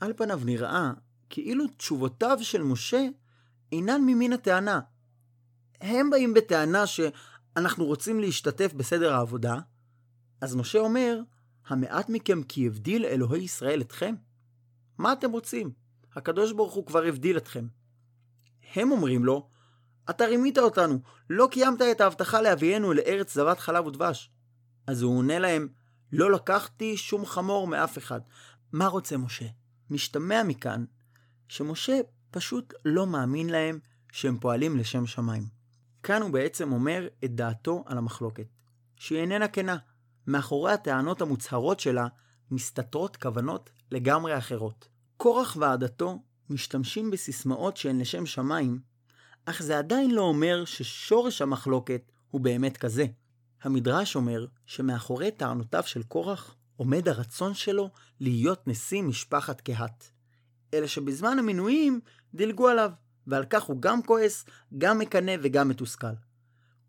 על 0.00 0.12
פניו 0.12 0.40
נראה 0.44 0.92
כאילו 1.30 1.64
תשובותיו 1.76 2.38
של 2.42 2.62
משה 2.62 3.06
אינן 3.72 4.00
ממין 4.06 4.32
הטענה. 4.32 4.80
הם 5.80 6.10
באים 6.10 6.34
בטענה 6.34 6.86
שאנחנו 7.54 7.84
רוצים 7.84 8.20
להשתתף 8.20 8.72
בסדר 8.72 9.14
העבודה, 9.14 9.58
אז 10.40 10.56
משה 10.56 10.78
אומר, 10.78 11.20
המעט 11.66 12.08
מכם 12.08 12.42
כי 12.42 12.66
הבדיל 12.66 13.04
אלוהי 13.04 13.42
ישראל 13.42 13.80
אתכם? 13.80 14.14
מה 14.98 15.12
אתם 15.12 15.30
רוצים? 15.30 15.70
הקדוש 16.16 16.52
ברוך 16.52 16.74
הוא 16.74 16.86
כבר 16.86 17.04
הבדיל 17.04 17.36
אתכם. 17.36 17.66
הם 18.74 18.90
אומרים 18.90 19.24
לו, 19.24 19.48
אתה 20.10 20.24
רימית 20.24 20.58
אותנו, 20.58 21.00
לא 21.30 21.48
קיימת 21.50 21.82
את 21.82 22.00
ההבטחה 22.00 22.40
להביאנו 22.40 22.92
לארץ 22.92 23.34
זבת 23.34 23.58
חלב 23.58 23.86
ודבש. 23.86 24.30
אז 24.86 25.02
הוא 25.02 25.18
עונה 25.18 25.38
להם, 25.38 25.68
לא 26.12 26.32
לקחתי 26.32 26.96
שום 26.96 27.26
חמור 27.26 27.66
מאף 27.66 27.98
אחד. 27.98 28.20
מה 28.72 28.86
רוצה 28.86 29.16
משה? 29.16 29.46
משתמע 29.90 30.42
מכאן 30.42 30.84
שמשה 31.48 32.00
פשוט 32.30 32.74
לא 32.84 33.06
מאמין 33.06 33.50
להם 33.50 33.78
שהם 34.12 34.38
פועלים 34.38 34.76
לשם 34.76 35.06
שמיים. 35.06 35.59
כאן 36.02 36.22
הוא 36.22 36.30
בעצם 36.30 36.72
אומר 36.72 37.08
את 37.24 37.34
דעתו 37.34 37.84
על 37.86 37.98
המחלוקת, 37.98 38.46
שהיא 38.96 39.18
איננה 39.18 39.48
כנה. 39.48 39.76
מאחורי 40.26 40.72
הטענות 40.72 41.20
המוצהרות 41.20 41.80
שלה 41.80 42.06
מסתתרות 42.50 43.16
כוונות 43.16 43.70
לגמרי 43.90 44.38
אחרות. 44.38 44.88
קורח 45.16 45.56
ועדתו 45.60 46.22
משתמשים 46.50 47.10
בסיסמאות 47.10 47.76
שהן 47.76 48.00
לשם 48.00 48.26
שמיים, 48.26 48.80
אך 49.44 49.62
זה 49.62 49.78
עדיין 49.78 50.10
לא 50.10 50.22
אומר 50.22 50.64
ששורש 50.64 51.42
המחלוקת 51.42 52.12
הוא 52.30 52.40
באמת 52.40 52.76
כזה. 52.76 53.06
המדרש 53.62 54.16
אומר 54.16 54.46
שמאחורי 54.66 55.30
טענותיו 55.30 55.82
של 55.86 56.02
קורח 56.02 56.56
עומד 56.76 57.08
הרצון 57.08 57.54
שלו 57.54 57.90
להיות 58.20 58.68
נשיא 58.68 59.02
משפחת 59.02 59.60
קהת. 59.60 60.10
אלא 60.74 60.86
שבזמן 60.86 61.38
המינויים 61.38 62.00
דילגו 62.34 62.68
עליו, 62.68 62.90
ועל 63.26 63.44
כך 63.50 63.62
הוא 63.62 63.82
גם 63.82 64.02
כועס, 64.02 64.44
גם 64.78 64.98
מקנא 64.98 65.32
וגם 65.42 65.68
מתוסכל. 65.68 66.14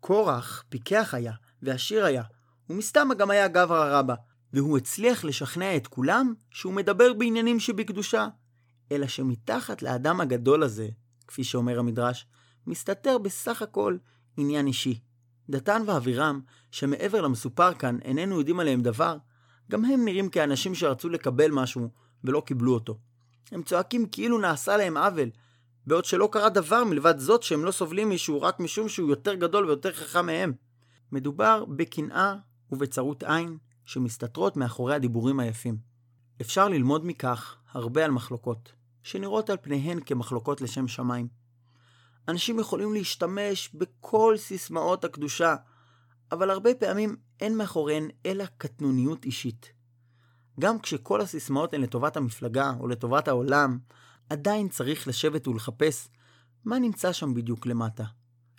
קורח 0.00 0.64
פיקח 0.68 1.14
היה, 1.14 1.32
ועשיר 1.62 2.04
היה, 2.04 2.22
ומסתם 2.70 3.08
גם 3.18 3.30
היה 3.30 3.48
גברא 3.48 3.98
רבא, 3.98 4.14
והוא 4.52 4.78
הצליח 4.78 5.24
לשכנע 5.24 5.76
את 5.76 5.86
כולם 5.86 6.34
שהוא 6.50 6.72
מדבר 6.72 7.12
בעניינים 7.12 7.60
שבקדושה. 7.60 8.28
אלא 8.92 9.06
שמתחת 9.06 9.82
לאדם 9.82 10.20
הגדול 10.20 10.62
הזה, 10.62 10.88
כפי 11.26 11.44
שאומר 11.44 11.78
המדרש, 11.78 12.26
מסתתר 12.66 13.18
בסך 13.18 13.62
הכל 13.62 13.96
עניין 14.36 14.66
אישי. 14.66 15.00
דתן 15.50 15.82
ואבירם, 15.86 16.40
שמעבר 16.70 17.20
למסופר 17.20 17.74
כאן 17.74 17.98
איננו 18.02 18.38
יודעים 18.38 18.60
עליהם 18.60 18.80
דבר, 18.80 19.16
גם 19.70 19.84
הם 19.84 20.04
נראים 20.04 20.28
כאנשים 20.28 20.74
שרצו 20.74 21.08
לקבל 21.08 21.50
משהו 21.50 21.88
ולא 22.24 22.42
קיבלו 22.46 22.74
אותו. 22.74 22.98
הם 23.52 23.62
צועקים 23.62 24.06
כאילו 24.06 24.38
נעשה 24.38 24.76
להם 24.76 24.96
עוול, 24.96 25.30
בעוד 25.86 26.04
שלא 26.04 26.28
קרה 26.32 26.48
דבר 26.48 26.84
מלבד 26.84 27.18
זאת 27.18 27.42
שהם 27.42 27.64
לא 27.64 27.70
סובלים 27.70 28.08
מישהו 28.08 28.42
רק 28.42 28.60
משום 28.60 28.88
שהוא 28.88 29.10
יותר 29.10 29.34
גדול 29.34 29.66
ויותר 29.66 29.92
חכם 29.92 30.26
מהם. 30.26 30.52
מדובר 31.12 31.64
בקנאה 31.64 32.34
ובצרות 32.72 33.22
עין 33.22 33.58
שמסתתרות 33.84 34.56
מאחורי 34.56 34.94
הדיבורים 34.94 35.40
היפים. 35.40 35.76
אפשר 36.40 36.68
ללמוד 36.68 37.06
מכך 37.06 37.56
הרבה 37.72 38.04
על 38.04 38.10
מחלוקות, 38.10 38.72
שנראות 39.02 39.50
על 39.50 39.56
פניהן 39.62 40.00
כמחלוקות 40.00 40.60
לשם 40.60 40.88
שמיים. 40.88 41.28
אנשים 42.28 42.58
יכולים 42.58 42.92
להשתמש 42.92 43.70
בכל 43.74 44.34
סיסמאות 44.36 45.04
הקדושה, 45.04 45.54
אבל 46.32 46.50
הרבה 46.50 46.74
פעמים 46.74 47.16
אין 47.40 47.56
מאחוריהן 47.56 48.08
אלא 48.26 48.44
קטנוניות 48.58 49.24
אישית. 49.24 49.72
גם 50.60 50.78
כשכל 50.78 51.20
הסיסמאות 51.20 51.74
הן 51.74 51.80
לטובת 51.80 52.16
המפלגה 52.16 52.72
או 52.80 52.88
לטובת 52.88 53.28
העולם, 53.28 53.78
עדיין 54.32 54.68
צריך 54.68 55.08
לשבת 55.08 55.48
ולחפש 55.48 56.08
מה 56.64 56.78
נמצא 56.78 57.12
שם 57.12 57.34
בדיוק 57.34 57.66
למטה. 57.66 58.04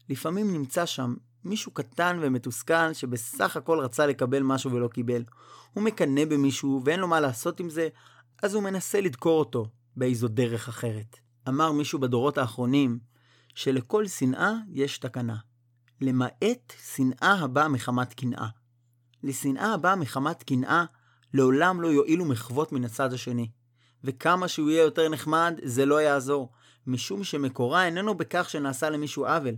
לפעמים 0.10 0.54
נמצא 0.54 0.86
שם 0.86 1.16
מישהו 1.44 1.72
קטן 1.72 2.20
ומתוסכל 2.22 2.94
שבסך 2.94 3.58
הכל 3.58 3.80
רצה 3.80 4.08
לקבל 4.08 4.44
משהו 4.44 4.72
ולא 4.72 4.88
קיבל. 4.88 5.24
הוא 5.74 5.84
מקנא 5.84 6.26
במישהו 6.26 6.82
ואין 6.86 7.00
לו 7.00 7.08
מה 7.08 7.20
לעשות 7.20 7.60
עם 7.60 7.70
זה, 7.70 7.90
אז 8.44 8.54
הוא 8.54 8.64
מנסה 8.64 9.02
לדקור 9.02 9.40
אותו 9.40 9.66
באיזו 9.96 10.28
דרך 10.28 10.68
אחרת. 10.68 11.20
אמר 11.50 11.72
מישהו 11.72 12.00
בדורות 12.00 12.38
האחרונים 12.38 13.00
שלכל 13.56 14.08
שנאה 14.08 14.54
יש 14.70 14.98
תקנה, 14.98 15.38
למעט 16.02 16.74
שנאה 16.96 17.40
הבאה 17.40 17.68
מחמת 17.68 18.14
קנאה. 18.14 18.48
לשנאה 19.24 19.74
הבאה 19.74 19.96
מחמת 19.96 20.44
קנאה 20.44 20.86
לעולם 21.34 21.82
לא 21.82 21.88
יועילו 21.88 22.26
מחוות 22.26 22.72
מן 22.72 22.86
הצד 22.86 23.14
השני. 23.14 23.50
וכמה 24.04 24.48
שהוא 24.48 24.70
יהיה 24.70 24.84
יותר 24.84 25.10
נחמד, 25.10 25.60
זה 25.64 25.86
לא 25.86 26.02
יעזור, 26.02 26.52
משום 26.88 27.24
שמקורה 27.24 27.86
איננו 27.86 28.16
בכך 28.16 28.50
שנעשה 28.50 28.90
למישהו 28.90 29.26
עוול. 29.26 29.56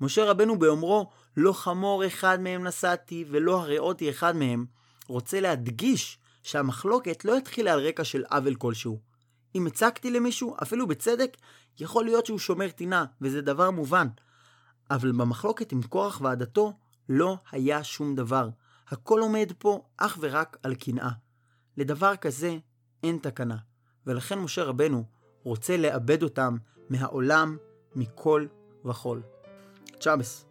משה 0.00 0.24
רבנו 0.24 0.58
באומרו, 0.58 1.10
לא 1.36 1.52
חמור 1.52 2.06
אחד 2.06 2.40
מהם 2.40 2.66
נשאתי 2.66 3.24
ולא 3.30 3.60
הריעותי 3.60 4.10
אחד 4.10 4.36
מהם, 4.36 4.66
רוצה 5.06 5.40
להדגיש 5.40 6.18
שהמחלוקת 6.42 7.24
לא 7.24 7.36
התחילה 7.36 7.72
על 7.72 7.80
רקע 7.80 8.04
של 8.04 8.24
עוול 8.30 8.54
כלשהו. 8.54 9.00
אם 9.54 9.66
הצקתי 9.66 10.10
למישהו, 10.10 10.56
אפילו 10.62 10.86
בצדק, 10.86 11.36
יכול 11.80 12.04
להיות 12.04 12.26
שהוא 12.26 12.38
שומר 12.38 12.70
טינה, 12.70 13.04
וזה 13.20 13.40
דבר 13.40 13.70
מובן. 13.70 14.08
אבל 14.90 15.12
במחלוקת 15.12 15.72
עם 15.72 15.82
קורח 15.82 16.20
ועדתו, 16.20 16.72
לא 17.08 17.36
היה 17.52 17.84
שום 17.84 18.14
דבר. 18.14 18.48
הכל 18.88 19.20
עומד 19.20 19.52
פה 19.58 19.84
אך 19.96 20.18
ורק 20.20 20.56
על 20.62 20.74
קנאה. 20.74 21.10
לדבר 21.76 22.16
כזה 22.16 22.56
אין 23.02 23.18
תקנה, 23.22 23.56
ולכן 24.06 24.38
משה 24.38 24.64
רבנו 24.64 25.04
רוצה 25.42 25.76
לאבד 25.76 26.22
אותם 26.22 26.56
מהעולם 26.90 27.56
מכל 27.94 28.46
וכול. 28.84 29.22
צ'אבס 30.00 30.44